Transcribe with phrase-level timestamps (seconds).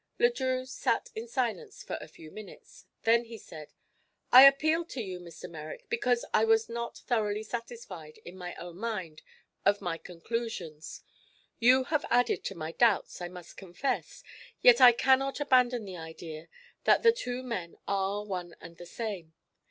[0.17, 2.87] Le Drieux sat in silence for a few minutes.
[3.03, 3.71] Then he said:
[4.31, 5.47] "I appealed to you, Mr.
[5.47, 9.21] Merrick, because I was not thoroughly satisfied, in my own mind,
[9.63, 11.03] of my conclusions.
[11.59, 14.23] You have added to my doubts, I must confess,
[14.63, 16.47] yet I cannot abandon the idea
[16.85, 19.35] that the two men are one and the same.